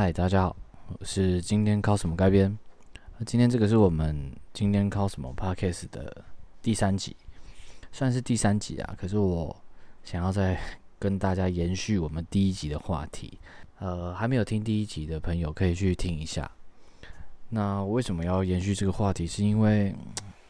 [0.00, 0.56] 嗨，大家好，
[0.98, 2.58] 我是今天靠什么改编？
[3.26, 6.24] 今天这个是我们今天靠什么 podcast 的
[6.62, 7.14] 第三集，
[7.92, 8.94] 算是第三集啊。
[8.96, 9.54] 可是我
[10.02, 10.58] 想要再
[10.98, 13.38] 跟大家延续我们第一集的话题。
[13.78, 16.50] 呃，还没有听第一集的朋友可以去听一下。
[17.50, 19.26] 那为什么要延续这个话题？
[19.26, 19.94] 是因为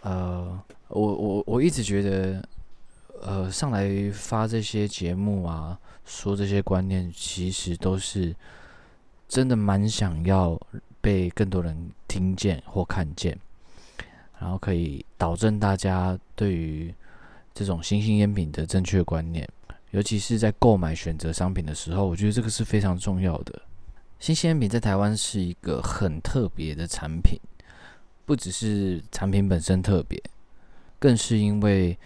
[0.02, 2.48] 呃，我我我一直觉得，
[3.20, 8.32] 呃，上来发这些节目啊，说这些观念，其实都是。
[9.30, 10.60] 真的蛮想要
[11.00, 13.38] 被更多人听见或看见，
[14.40, 16.92] 然后可以导正大家对于
[17.54, 19.48] 这种新兴烟品的正确观念，
[19.92, 23.62] 尤其是在购买选择商品的时候，我觉得这个是非常重要的。
[24.18, 27.38] 新兴烟品在台湾是一个很特别的产品，
[28.26, 30.20] 不只是产品本身特别，
[30.98, 31.96] 更是因为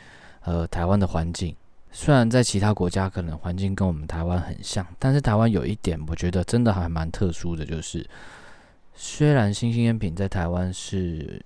[0.43, 1.57] 呃台湾的环境。
[1.97, 8.05] 虽然在其他国家可能环境跟我们台湾很像，但是台湾有一点我觉得真的还蛮特殊的，就是
[8.97, 11.41] 虽然新兴烟品在台湾是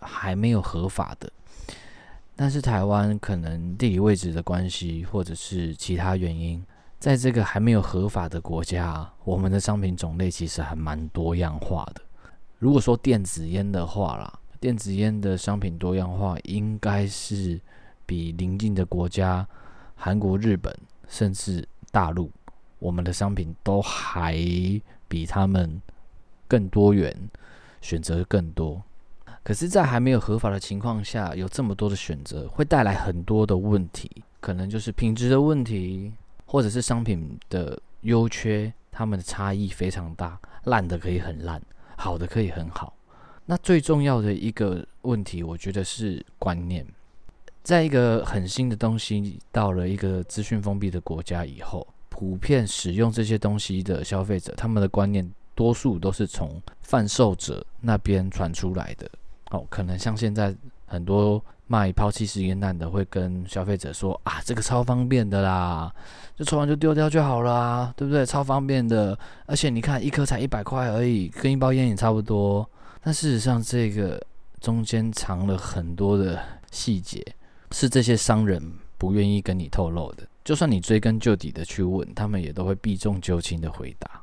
[0.00, 1.30] 还没有合法的，
[2.34, 6.64] 但是台湾可能地理位置的关系，或者是其他原因，
[6.98, 12.00] 在这个还没有合法的国家，我们的商品种类其实还蛮多样化的。
[12.58, 17.60] 如果说电子烟的话啦，电子烟的商品多样化应该是
[18.06, 19.46] 比邻近的国家。
[20.02, 20.74] 韩国、日本，
[21.08, 21.62] 甚至
[21.92, 22.30] 大陆，
[22.78, 24.34] 我们的商品都还
[25.06, 25.78] 比他们
[26.48, 27.14] 更多元，
[27.82, 28.82] 选择更多。
[29.42, 36.10] 可是，在还没有合法的情况下，有这么多的选择，会带来很多的问题，可能就是品质的问题，
[36.46, 41.60] 或者是商品的优缺，它们的差异非常大，烂的可以很烂，
[41.98, 42.96] 好的可以很好。
[43.44, 46.86] 那最重要的一个问题，我觉得是观念。
[47.62, 59.08] 在一个很新的东西到了一个资讯封闭的国家以后，普遍使用这些东西的消费者，他们的观念多数都是从贩售者那边传出来的。
[59.50, 60.54] 哦，可能像现在
[60.86, 65.92] 很多卖抛弃式烟弹的，会跟消费者说啊，这个超方便的啦，
[66.36, 68.24] 就抽完就丢掉就好了啊，对不对？
[68.24, 72.68] 超方便的，而且你看一颗才一百块而已，跟一包烟也差不多。
[73.02, 74.20] 但事实上，这个
[74.60, 76.40] 中间藏了很多的
[76.70, 77.24] 细节。
[77.72, 78.60] 是这些商人
[78.98, 84.22] 不愿意跟你透露的，就算你追根究底的去问，他们也都会避重就轻的回答。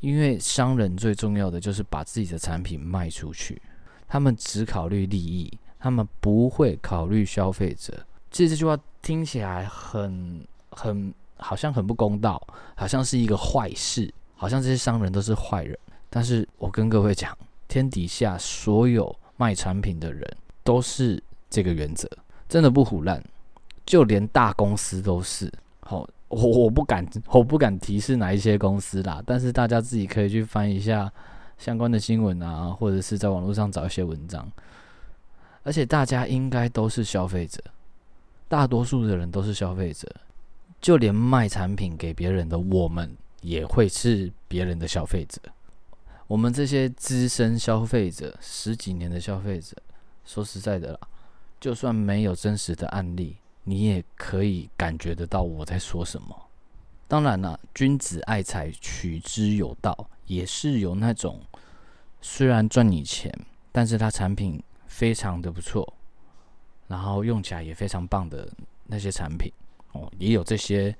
[0.00, 3.60] 因为商人最重要的就是把自己的产品卖出去，
[4.08, 7.94] 他们只考虑利益，他们不会考虑消费者。
[8.30, 12.40] 其实这句话听起来很很好像很不公道，
[12.74, 15.78] 好像是一个坏事，好像这些商人都是坏人。
[16.08, 17.36] 但是我跟各位讲，
[17.68, 20.26] 天底下所有卖产品的人
[20.64, 22.08] 都是这个原则。
[22.50, 23.22] 真的不胡乱，
[23.86, 25.50] 就连大公司都是。
[25.82, 29.22] 好，我我不敢，我不敢提示哪一些公司啦。
[29.24, 31.10] 但是大家自己可以去翻一下
[31.58, 34.50] 相关的新闻啊，或者是在网络上找一些文章。
[35.62, 37.62] 而且大家应该都是消费者，
[38.48, 40.08] 大多数的人都是消费者。
[40.80, 45.40] 就连卖产品给别人的我们，也会是别人的消费者。
[46.26, 49.76] 我们这些资深消费者，十几年的消费者，
[50.24, 50.98] 说实在的啦。
[51.60, 56.34] 就算没有真实的案例，你也可以感觉得到我在说什么。
[57.06, 61.38] 当然了，君子爱财，取之有道，也是有那种
[62.22, 63.30] 虽然赚你钱，
[63.70, 65.92] 但是他产品非常的不错，
[66.88, 68.50] 然后用起来也非常棒的
[68.86, 69.52] 那些产品
[69.92, 70.96] 哦，也有这些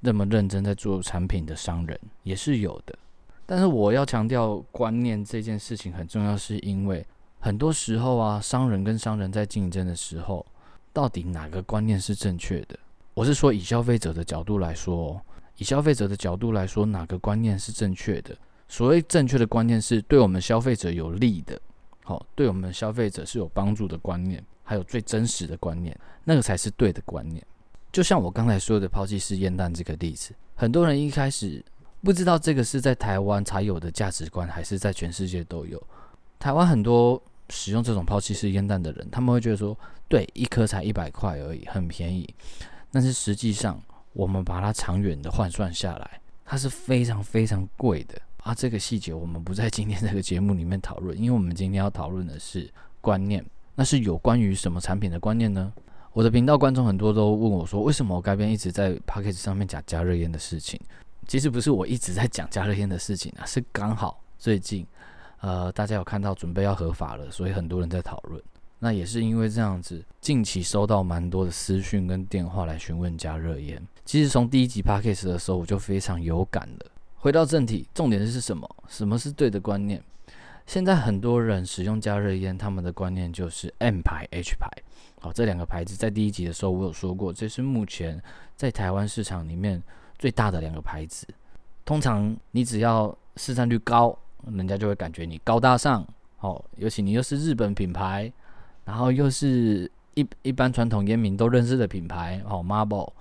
[0.00, 2.98] 那么认真在做产品的商人也是有的。
[3.44, 7.04] 但是我要强调观念这件事情很重要，是因为。
[7.44, 10.46] 很多时候啊，商人跟商人在竞争的时候，
[10.92, 12.78] 到底哪个观念是正确的？
[13.14, 15.20] 我是说，以消费者的角度来说，
[15.56, 18.32] 以消费者的角度来说，哪个观念是正确的？
[18.68, 21.60] 所谓正确的观念，是对我们消费者有利的，
[22.04, 27.44] 好，对我们消费者是有帮助的观念，还有最真实的观念，那个才是对的观念。
[27.90, 31.60] 就像我刚才说的抛弃式烟弹这个例子，很多人一开始
[32.04, 35.82] 不知道这个是在台湾才有的价值观，还是在全世界都有。
[36.38, 37.20] 台湾很多。
[37.52, 39.78] 使用这种抛弃式烟弹的人，他们会觉得说，
[40.08, 42.34] 对，一颗才一百块而已，很便宜。
[42.90, 43.78] 但是实际上，
[44.14, 48.54] 我们把它长远的换算下来，它是非常非常贵的啊。
[48.54, 52.68] 这个细节我们不在今天这个节目里面讨论，因为我们今天要讨论的是
[53.00, 53.44] 观念。
[53.74, 55.72] 那是有关于什么产品的观念呢？
[56.12, 60.78] 我的频道观众很多都问我说，为什么我该边一直在 p a c k a g e 上面讲加热烟的事情？
[61.26, 64.86] 其实不是我一直在讲加热烟的事情啊，是刚好最近。
[65.42, 68.40] 呃，大家有看到准备要合法了，所以很多人在讨论。
[68.78, 73.84] 那也是因为这样子，近期收到蛮多的私讯跟电话来询问加热烟。
[74.04, 76.86] 其实从第一集 p a c k a g e 的时候，我就非常有感了。
[77.16, 78.68] 回到正题，重点是什么？
[78.88, 80.00] 什么是对的观念？
[80.64, 84.68] 现在很多人使用加热烟，他们的观念就是 M 牌、H 牌。
[85.20, 88.22] 好，这两个牌子在第一集的时候我有说过，这是目前
[88.56, 89.82] 在台湾市场里面
[90.18, 91.26] 最大的两个牌子。
[91.84, 94.16] 通常你只要市占率高，
[94.50, 96.06] 人家就会感觉你高大上。
[96.36, 98.32] 好，尤其你又是日本品牌，
[98.84, 103.12] 然后又是一一般传统烟民都认识的品牌，好，Marble，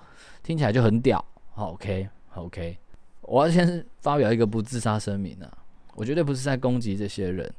[0.42, 1.24] 听起来就很屌。
[1.54, 2.78] 好，OK，OK。
[3.22, 5.58] 我要先发表一个不自杀声明啊！
[5.94, 7.50] 我绝对不是在攻击这些人，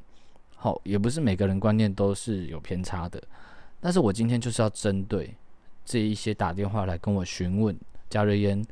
[0.55, 3.21] 好，也不是每个人观念都是有偏差的。
[3.79, 5.33] 但是我今天就是要针对
[5.85, 7.75] 这一些打电话来跟我询问
[8.09, 8.63] 加热烟，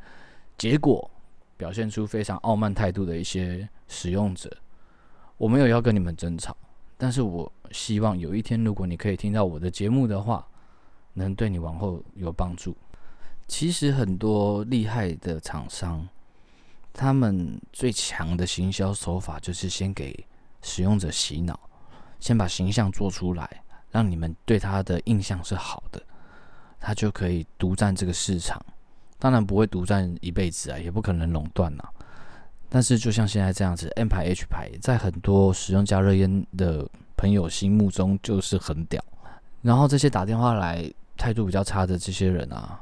[0.57, 1.09] 结果
[1.55, 4.51] 表现出非常傲慢态度的一些使用者，
[5.41, 6.55] 我没有要跟你们争吵，
[6.99, 10.47] 但是我希望有一天如果你可以听到我的节目的话，
[11.13, 12.77] 能对你往后有帮助。
[13.47, 16.07] 其实很多厉害的厂商。
[16.93, 20.27] 他们最强的行销手法就是先给
[20.61, 21.59] 使用者洗脑，
[22.19, 25.99] 先把形象做出来，让你们对他的印象是好的，
[26.79, 28.63] 他就可以独占这个市场。
[29.17, 31.83] 当然不会独占一辈子啊，也不可能垄断呐。
[32.73, 36.87] 但是就像现在这样子，M 牌、H 牌，在很多使用加热烟的
[37.17, 39.03] 朋友心目中就是很屌。
[39.61, 42.79] 然后这些打电话来态度比较差的这些人啊，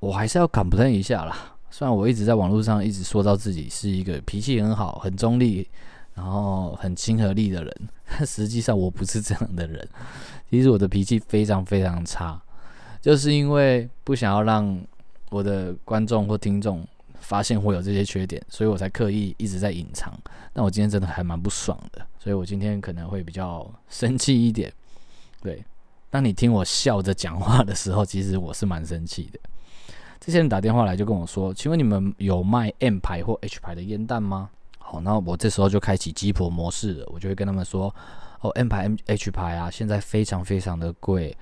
[0.00, 1.56] 我还是要感喷一下啦。
[1.70, 5.68] 虽然我一直在网络上一直说到自己是一个脾气很好、很中立，
[6.14, 7.72] 然后很亲和力的人，
[8.10, 9.88] 但 实际上我不是这样的人。
[10.50, 12.42] 其实我的脾气非常非常差，
[13.00, 14.78] 就是因为不想要让
[15.30, 16.84] 我的观众或听众
[17.30, 20.12] 发现我有这些缺点，所以我才刻意一直在隐藏。
[20.52, 24.72] 但我今天真的还蛮不爽的，所以我今天可能会比较生气一点。
[25.40, 25.64] 对，
[26.10, 29.38] 当你听我笑着讲话的时候，其实我是蛮生气的。
[30.18, 37.94] 这些人打电话来就跟我说：“请问你们有卖 M 牌或 H 牌的烟弹吗？”好，那我这时候就开启鸡婆模式了，我就会跟他们说
[38.42, 41.36] ：“哦，M 牌、M H 牌啊，现在非常非常的贵。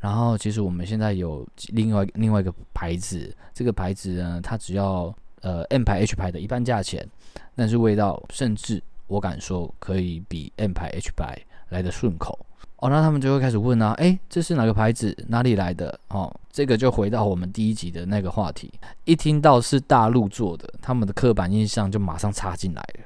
[0.00, 5.14] 然后其实我们现在有另外另外一个牌子，这个牌子呢，它只要
[5.46, 7.06] 呃 M 牌、H 牌的一半价钱，
[7.54, 11.38] 但是味道甚至我敢说可以比 M 牌、H 牌
[11.68, 12.36] 来的顺口。”
[12.78, 15.16] 哦，那他们就会开始问啊，诶，这是哪个牌子？
[15.28, 15.98] 哪里来的？
[16.08, 18.70] 哦，这个就回到我们第一集的那个话题。
[19.04, 23.04] 一听到是大陆做的，他们的刻板印象就马上插进来了。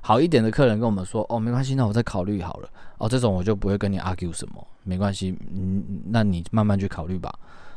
[0.00, 2.68] 好一点的客人跟我们说，哦，没关系，那我再考虑好了。
[2.96, 7.30] 哦，这种我就不会跟你 argue 什么，没关系，嗯，那你慢慢去考虑吧。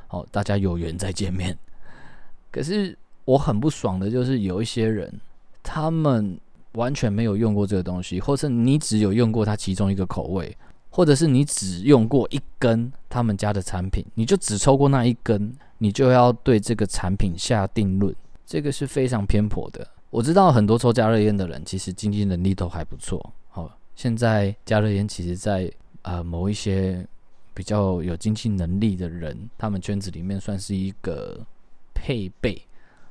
[0.08, 1.58] 好，大家有缘再见面。
[2.50, 5.20] 可是我很不爽的就是有一些人，
[5.62, 6.40] 他们
[6.74, 10.56] 完全没有用过这个东西，或是你只有用过它其中一个口味。
[10.90, 19.86] 或者是你只用过一根他们家的产品，你就只抽过那一根，你就要对这个产品下定论，这个是非常偏颇的。
[20.10, 23.34] 我知道很多抽加热烟的人，其实经济能力都还不错。
[23.50, 25.70] 好，现在加热烟其实，在
[26.04, 27.06] 呃某一些
[27.54, 31.46] 比较有经济能力的人，他们圈子里面算是一个
[31.94, 32.62] 配备。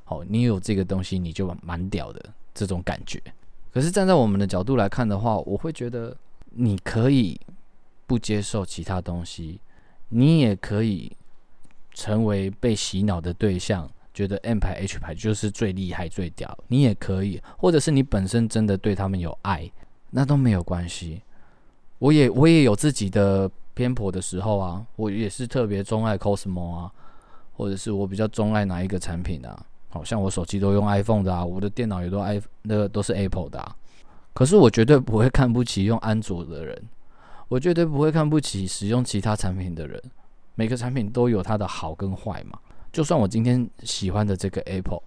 [0.05, 2.23] 好，你有这个东西，你就蛮屌的
[2.55, 3.21] 这种感觉。
[3.73, 6.17] 可是站在我们的角度来看的话，我会觉得
[6.51, 7.41] 你可以。
[8.06, 9.59] 不接受其他东西，
[10.11, 11.11] 你也可以
[11.95, 16.55] 成为被洗脑的对象，觉得 M 牌 H 牌就是最厉害最屌。
[16.69, 19.73] 你也可以，或者是你本身真的对他们有爱，
[20.11, 21.23] 那都没有关系。
[21.99, 26.93] 我也我也有自己的偏颇的时候啊，我也是特别钟爱 Cosmo 啊，
[27.55, 29.65] 或者是我比较钟爱哪一个产品啊。
[29.94, 33.77] 好像我手机都用 iPhone 的啊，我的电脑也都 i 那个都是 Apple 的啊。
[34.32, 36.82] 可是我绝对不会看不起用安卓的人。
[37.46, 40.03] 我绝对不会看不起使用其他产品的人，
[40.56, 42.58] 每个产品都有它的好跟坏嘛。
[42.91, 45.03] 就算我今天喜欢的这个 Apple，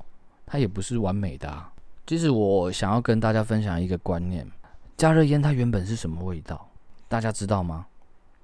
[0.46, 1.70] 它也不是完美的啊。
[2.06, 4.50] 其实我想要跟大家分享一个观念：
[4.96, 6.70] 加热烟它原本是什么味道？
[7.10, 7.86] 大家知道吗？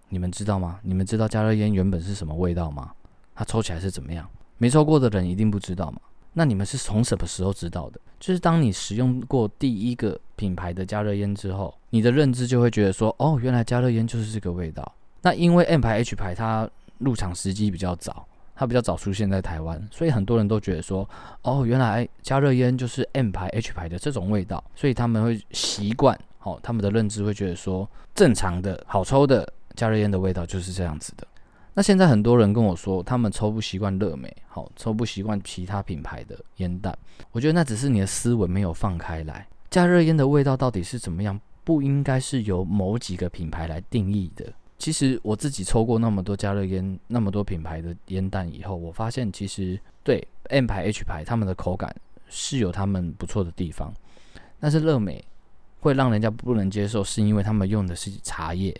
[0.10, 0.80] 你们知道吗？
[0.84, 2.92] 你们知道加热烟原本是什么味道吗？
[3.34, 4.28] 它抽起来是怎么样？
[4.58, 6.02] 没抽过的人一定不知道嘛。
[6.34, 8.00] 那你们是从什么时候知道的？
[8.20, 14.90] 就是当你使用过第一个品牌的加热烟之后，你的认知就会觉得说，哦，原来加热烟就是这个味道。
[15.22, 18.26] 那因为 M 牌、H 牌它入场时机比较早，
[18.56, 21.08] 它比较早出现在台湾，所以很多人都觉得说，
[21.42, 31.28] 哦，原来加热烟就是 M 牌、H 牌的这种味道，所以他们会习惯，哦，他们的认知会觉得说，正常的好抽的加热烟的味道就是这样子的。
[31.74, 36.96] 那现在很多人跟我说，他们抽不习惯乐美，好抽不习惯其他品牌的烟弹。
[37.32, 39.48] 我觉得那只是你的思维没有放开来。
[39.72, 44.54] 加热烟的味道到底是怎么样，不应该是由某几个品牌来定义的。
[44.78, 51.96] 其实我自己抽过那么多加热烟，那么多品牌的烟弹以后，我发现其实对 M 牌、H 牌他们的口感
[52.28, 53.92] 是有他们不错的地方。
[54.60, 55.24] 但是乐美
[55.80, 58.76] 会让人家不能接受，是因为他们用的是茶叶，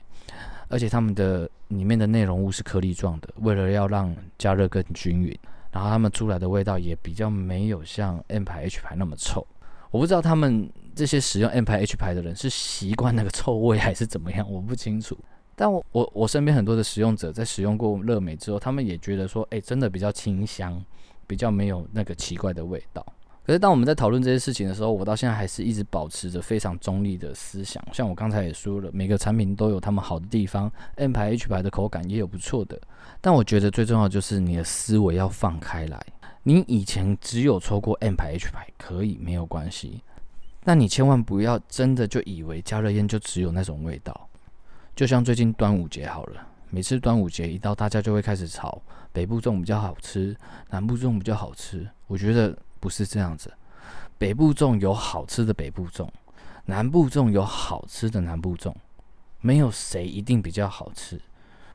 [0.74, 5.38] 而且他们的里面的内容物是颗粒状的，为了要让加热更均匀，
[5.72, 9.46] 然后他们出来的味道也比较没有像 M 牌 H 牌那么臭。
[9.92, 15.16] 我不知道他们这些使用 M 牌 H 牌的人是习惯那个臭味还是怎么样，我不清楚。
[15.56, 20.84] 但我我我身边很多的使用者在使用过乐美之后，他们也觉得说，哎，真的比较清香，
[21.28, 23.06] 比较没有那个奇怪的味道。
[23.46, 27.84] 可是当我们在讨论这些事情的时候，我到现在还是一直保持着非常中立的思想。
[27.92, 32.80] 像我刚才也说了，每个产品都有他们好的地方，M 牌 H 牌的口感也有不错的。
[33.20, 36.02] 但我觉得最重要就是你的思维要放开来。
[36.44, 40.02] 你以前只有抽过 M 牌 H 牌可以没有关系，
[40.64, 44.30] 但你千万不要真的就以为加热烟就只有那种味道。
[44.96, 48.82] 就像最近端午节好了，每次端午节一到，大家就会开始吵
[49.12, 50.34] 北部粽比较好吃，
[50.70, 51.86] 南部粽比较好吃。
[52.08, 53.50] 我觉得不是这样子，
[54.18, 56.06] 北部粽有好吃的北部粽，
[56.66, 58.74] 南部粽有好吃的南部粽，
[59.40, 61.18] 没有谁一定比较好吃，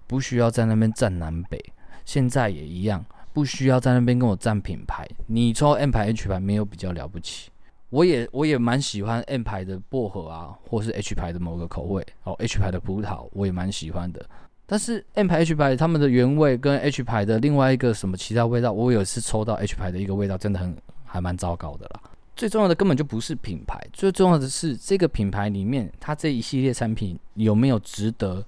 [0.06, 1.58] 不需要在那边占南北。
[2.04, 5.08] 现在也一样，不需要在那边跟我占品牌。
[5.28, 7.50] 你抽 M 牌 H 牌没有比较了不起。
[7.88, 14.22] 我也我也蛮喜欢 M 牌的薄荷啊，或是 H 牌的某个口味哦，H 牌的葡萄我也蛮喜欢的。
[14.66, 20.76] 但是 M 牌 H 牌他们的原味跟 H 牌的另外一个什么其他味道，我有一次抽到 H 牌的一个味道，真的很
[21.08, 22.00] 还蛮糟糕的啦。
[22.36, 28.44] 最重要的根本就不是品牌，最重要的是这个品牌里面它这一系列产品有没有值得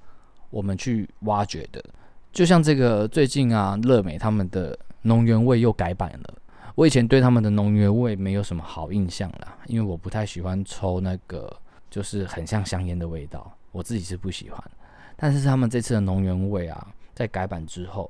[0.51, 1.85] 我们去挖掘的。
[2.31, 6.35] 就像这个最近啊，乐美他们的浓原味又改版了。
[6.77, 11.55] 我以前对他们的浓原味没有什么好印象啦，因为我不太喜欢抽那个
[11.91, 14.63] 就是很像香烟的味道，我自己是不喜欢。
[15.17, 18.09] 但是他们这次的浓原味啊，在改版之后，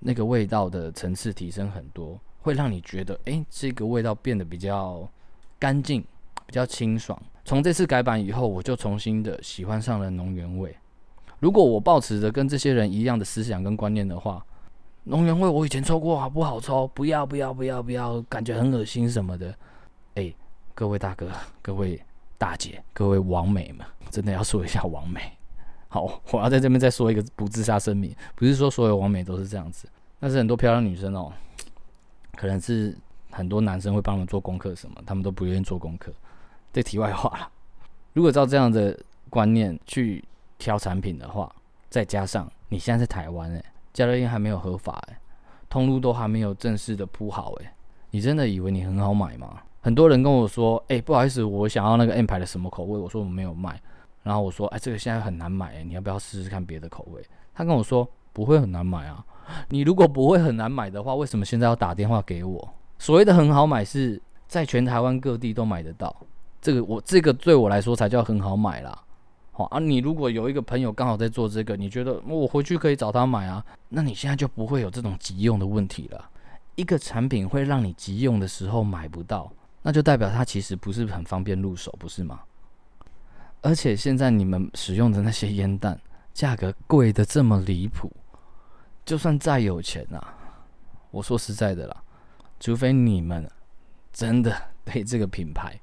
[0.00, 5.08] 那个味道的层次提升很多，会让你觉得，诶，这个味道变得比较
[5.58, 6.04] 干净，
[6.44, 7.20] 比较清爽。
[7.44, 10.76] 从这次改版以后，我就重新的喜欢上了浓原味。
[11.38, 14.44] 如果我保持着跟这些人一样的思想跟观念的话，
[15.04, 16.86] 浓原味我以前抽过，好不好抽？
[16.88, 19.54] 不要不要不要不要，感觉很恶心什么的。
[20.14, 20.32] 哎，
[20.74, 21.28] 各位大哥、
[21.60, 22.00] 各位
[22.38, 25.20] 大姐、各位王美们，真的要说一下王美。
[25.88, 29.88] 好，我要在这边再说一个不自杀声明，不是说所有王美都是这样子，
[30.20, 31.32] 但是很多漂亮女生哦，
[32.36, 32.96] 可能是
[33.30, 36.12] 很多男生会帮他们做功课什么，他们都不愿意做功课。
[36.72, 37.50] 这题外话了，
[38.12, 38.98] 如果照这样的
[39.28, 40.24] 观念去
[40.58, 41.54] 挑产品的话，
[41.90, 43.64] 再加上你现在在台湾哎。
[43.92, 45.20] 加热烟还没有合法哎，
[45.68, 47.74] 通路都还没有正式的铺好哎，
[48.10, 49.60] 你真的以为你很好买吗？
[49.82, 52.98] 很多人跟我说，哎，不好意思，我想要那个 M 牌的什么口味？
[52.98, 53.78] 我说我没有卖。
[54.22, 57.22] 然后我说，哎，这个现在很难买哎，你要不要试试看别的口味？
[57.52, 59.22] 他跟我说不会很难买啊。
[59.68, 62.74] 你如果不会很难买的话，为什么现在要打电话给我？
[62.98, 66.14] 所谓的很好买是在全台湾各地都买得到，
[66.60, 68.96] 这个我这个对我来说才叫很好买啦。
[69.50, 73.64] 好啊，你如果有一个朋友刚好在做这个，你觉得我回去可以找他买啊？
[73.88, 76.30] 那你现在就不会有这种急用的问题了。
[76.74, 82.40] 一个产品会让你急用的时候买不到，那就代表它其实不是很方便入手，不是吗？
[83.60, 86.00] 而且现在你们使用的那些烟弹，
[86.32, 88.10] 价格贵的这么离谱，
[89.04, 90.34] 就算再有钱啊，
[91.10, 92.02] 我说实在的啦，
[92.60, 93.50] 除非你们
[94.12, 95.80] 真的对这个品牌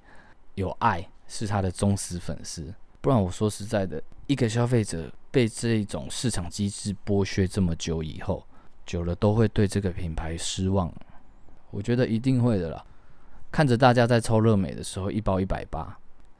[0.56, 2.74] 有爱，是他的忠实粉丝。
[3.02, 8.46] 不然我说实在的，一个消费者被这种市场机制剥削这么久以后，
[8.86, 10.94] 久了都会对这个品牌失望。
[11.72, 12.86] 我觉得一定会的啦。
[13.52, 15.98] 看着大家在抽热美的时候，一包一百八，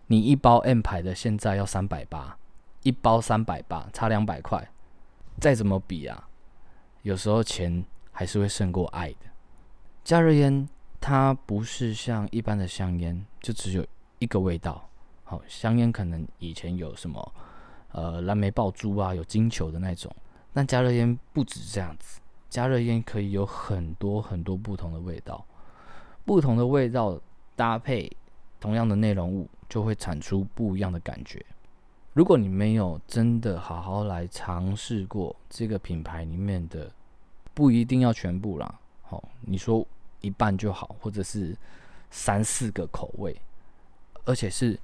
[0.08, 2.38] 你一包 M 牌的现在要三百八，
[2.84, 4.72] 一包三百八，差两百块。
[5.40, 6.29] 再怎么比啊，
[7.10, 9.26] 有时候钱还是会胜过爱的。
[10.04, 10.70] 加热烟
[11.02, 13.84] 它不是像一般的香烟，就只有
[14.20, 14.88] 一个味道。
[15.24, 17.34] 好，香烟可能以前有什么，
[17.94, 20.16] 呃，蓝莓爆珠啊，有金球的那种。
[20.54, 25.44] 但加热烟不止这样子，加热烟可以有很多很多不同的味道，
[26.26, 27.20] 不同的味道
[27.56, 28.08] 搭配
[28.60, 31.44] 同样的内容物，就会产出不一样的感觉。
[32.14, 36.92] 如果你没有真的好好来尝试过这个品牌里面的，
[37.54, 38.80] 不一定要全部啦。
[39.02, 39.86] 好，你说
[40.22, 41.56] 一半就好，或者是
[42.12, 43.36] 三四个口味，
[44.26, 44.80] 而且是。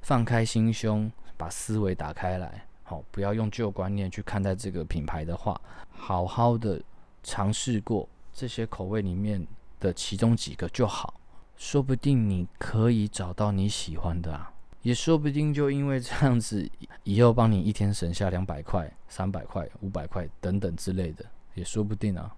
[0.00, 5.60] 放开心胸，把思维打开来，好，不要用旧观念去看待这个品牌的话，
[5.90, 6.80] 好好的
[7.24, 9.44] 尝试过这些口味里面
[9.80, 11.20] 的其中几个就好，
[11.56, 16.70] 说不定你可以找到你喜欢的啊，也说不定就因为这样子，
[17.02, 21.24] 以后帮你一天省下两百块、三百块、五百块等等之类的，
[21.58, 22.34] 也说不定啊。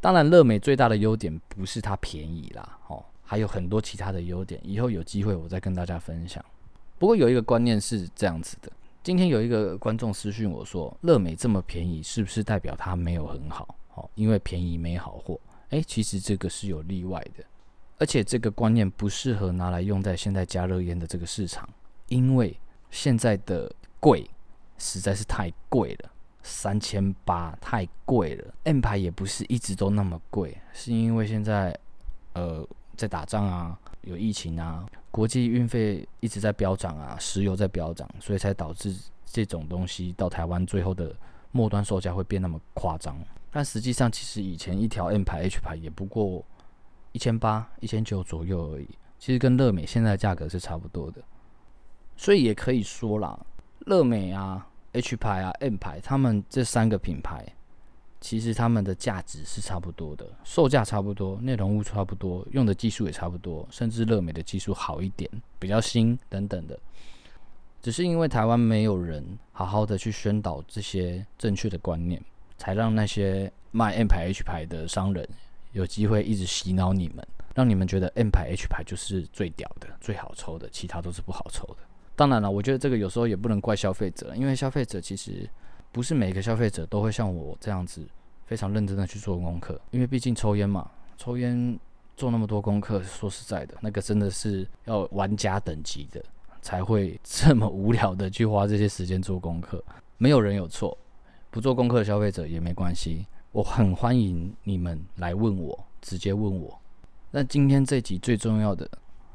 [0.00, 3.04] 当然，乐美最大的优点不是它便宜啦，哦。
[3.24, 6.44] 还有很多其他的优点，以后有机会我再跟大家分享。
[6.98, 8.70] 不过有一个观念是这样子的，
[9.02, 13.74] 今天有一个观众私讯我说，乐美这么便宜，是不是代表它没有很好？
[13.94, 15.40] 哦，因为便宜没好货。
[15.70, 17.42] 诶，其实这个是有例外的，
[17.96, 21.66] 而且这个观念不适合拿来用在现在加热烟的这个市场，
[22.08, 22.54] 因为
[22.90, 24.28] 现在的贵
[24.76, 26.11] 实在是太贵了。
[26.42, 31.78] 三千八太贵了，M 牌也不是一直都那么贵，是因为现在
[32.32, 38.94] 呃在打仗啊，有疫情啊，国际运费一直在飙涨啊，石油在飙涨，所以才导致
[39.24, 41.14] 这种东西到台湾最后的
[41.52, 43.16] 末端售价会变那么夸张。
[43.50, 46.44] 但实际上，其实以前一条 M 牌 H 牌也不过
[47.12, 51.22] 一千八、一千九左右而已，其实跟乐美现在的价格是差不多的，
[52.16, 53.38] 所以也可以说啦，
[53.86, 54.66] 乐美啊。
[54.92, 57.44] H 牌啊，M 牌，他们这三个品牌，
[58.20, 66.78] 其实他们的价值是差不多的，售价差不多，内容物差不多，用的技术也差不多，甚至乐美的技术好一点，比较新等等的。
[67.80, 72.22] 只是因为台湾没有人好好的去宣导这些正确的观念，
[72.56, 75.28] 才让那些卖 M 牌 H 牌的商人
[75.72, 81.76] 有机会一直洗脑你们，让你们觉得 M 牌 H 牌就是最屌的、最好抽的，其他都是不好抽的。
[82.14, 85.48] 当然了，我觉得这个有时候也不能怪消费者，因为消费者其实
[85.90, 88.06] 不是每个消费者都会像我这样子
[88.46, 91.78] 非常认真的去做功课，因为毕竟抽烟嘛，抽烟
[92.16, 96.22] 做那么多功课，说实在的，那个真的是要玩家等级的
[96.60, 99.82] 才会这么无聊的去花这些时间做功课。
[100.18, 100.96] 没有人有错，
[101.50, 106.78] 不做功课的消费者也没关系，我很欢迎你们来问我，直接问我。
[107.30, 108.88] 那今天这集最重要的。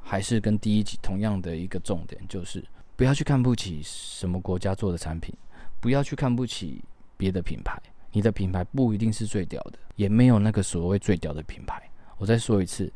[0.09, 2.63] 还是跟第一集同样的一个重点，就是
[2.95, 5.35] 不要去看不起什么国家做的产品，
[5.81, 6.81] 不要去看不起
[7.17, 7.77] 别的品牌。
[8.13, 11.83] 你的品牌不一定是最屌的，也没有那个所谓最屌的品牌。
[12.17, 12.89] 我再说一次，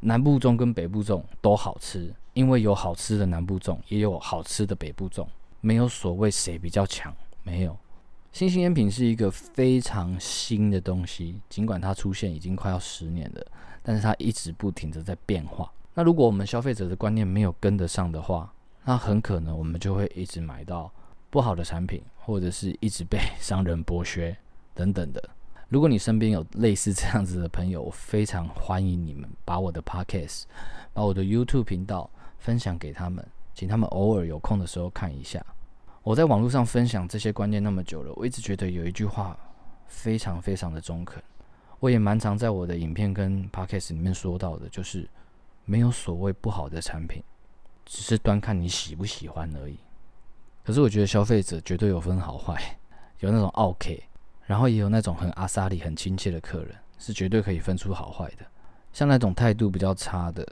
[0.00, 5.26] 南部粽跟北部粽都好吃，因为有好吃的南部粽，也有好吃的北部粽，
[5.60, 7.76] 没有所谓谁比较强，没有。
[8.30, 13.44] 新兴烟品是一个非常新的东西，尽管它出现已经快要十年了，
[13.82, 15.68] 但是它一直不停的在变化。
[15.98, 20.88] 那如果我们消费者的观念没有跟得上的话，那很可能我们就会一直买到
[21.28, 24.36] 不好的产品，或者是一直被商人剥削
[24.76, 25.20] 等等的。
[25.68, 30.44] 如果你身边有类似这样子的朋友，我非常欢迎你们把我的 podcast、
[30.92, 32.08] 把我的 YouTube 频道
[32.38, 35.44] 分享给他们，请他们偶尔有空的时候看一下。
[36.04, 39.36] 我在网络上分享这些观念那么久了，我一直觉得有一句话
[39.88, 41.20] 非常非常的中肯，
[41.80, 45.04] 我也蛮常在我的影片跟 podcast 里面说到的，就是。
[45.68, 47.22] 没有所谓不好的产品，
[47.84, 49.76] 只是端看你喜不喜欢而已。
[50.64, 52.78] 可是我觉得消费者绝对有分好坏，
[53.20, 54.02] 有那种 OK，
[54.46, 58.46] 然后也有那种很阿萨里、很亲切的客人，是绝对可以分出好坏的。
[58.94, 60.46] 像那种态度比较差的，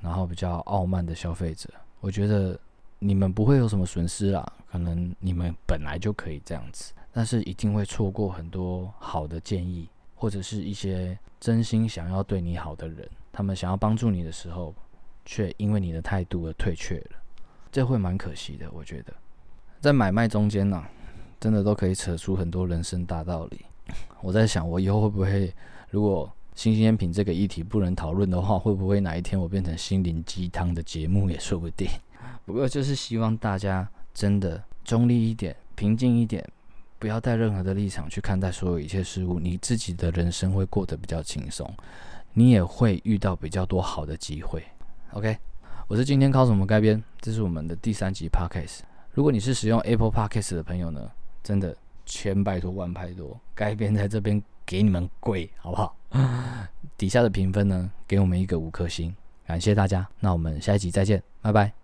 [0.00, 1.68] 然后比较傲慢的消费者，
[2.00, 2.58] 我觉得
[2.98, 4.50] 你们不会有什么损失啦。
[4.70, 13.06] 可能你们本来就可以这样子，但是一定会错过很多好的建议，或者是一些真心想要对你好的人。
[13.32, 14.74] 他们想要帮助你的时候，
[15.24, 17.16] 却因为你的态度而退却了，
[17.72, 18.70] 这会蛮可惜的。
[18.70, 19.14] 我觉得，
[19.80, 20.84] 在买卖中间呢，
[21.40, 23.64] 真的都可以扯出很多人生大道理。
[24.20, 25.52] 我在想，我以后会不会，
[25.90, 31.88] 如果新鲜品这个议题不能讨论的话，会不会哪一天我变成心灵鸡汤的节目也说不定。
[32.44, 36.46] 不过就是希望大家真的中立一点，平静一点，
[36.98, 41.68] 不要带任何的立场去看待所有一切事物，你自己的人生会过得比较轻松。
[42.32, 44.62] 你也会遇到比较多好的机会。
[45.12, 45.36] OK，
[45.86, 47.02] 我是今天靠什么改编？
[47.20, 48.80] 这是我们的第三集 Podcast。
[49.12, 51.10] 如果你是使用 Apple Podcast 的朋友呢，
[51.42, 55.94] 真的千拜托万拜托，改编在这边给你们跪，好不好？
[56.96, 59.14] 底下的评分呢，给我们一个五颗星，
[59.46, 60.06] 感谢大家。
[60.20, 61.81] 那我们下一集再见，拜拜。